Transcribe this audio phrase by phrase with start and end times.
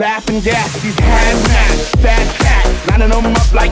[0.00, 3.70] pumping gas, these hazmat, fast cat, lining them up like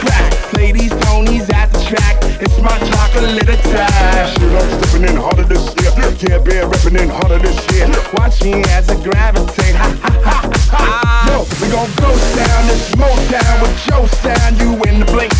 [0.00, 0.32] crack.
[0.52, 4.38] Play these ponies at the track, it's my chocolate attack.
[4.38, 5.92] Shit, I'm stepping in harder this year.
[6.16, 7.88] Yeah, been repping in harder this year.
[8.14, 11.28] Watch me as I gravitate, ha ha ha ha.
[11.28, 14.56] Yo, we gon' ghost down this Motown with your sound.
[14.58, 15.35] You in the blink,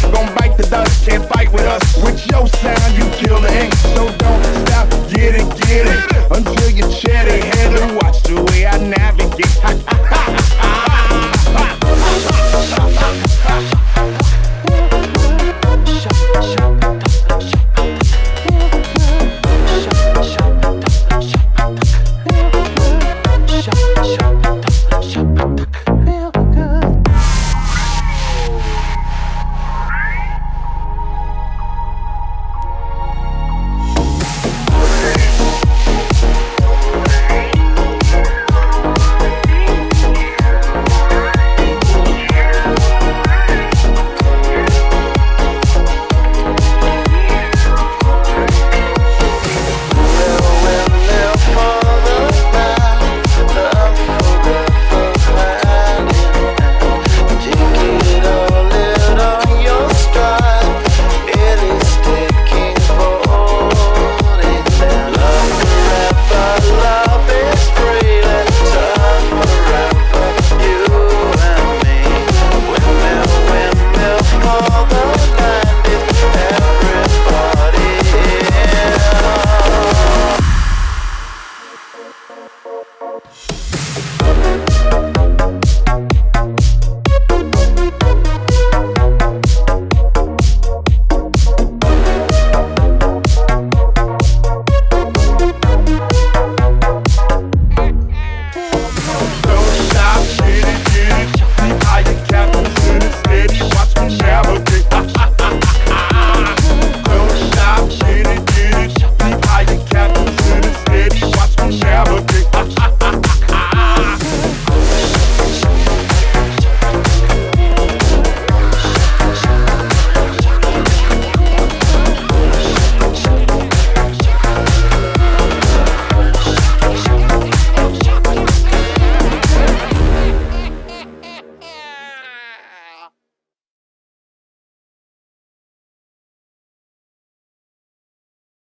[25.03, 26.26] Shut up.